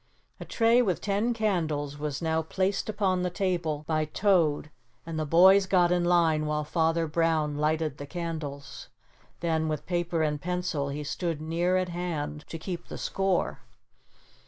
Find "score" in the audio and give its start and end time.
12.97-13.59